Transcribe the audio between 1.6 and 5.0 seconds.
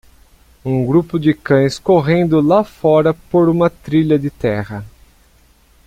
correndo lá fora por uma trilha de terra.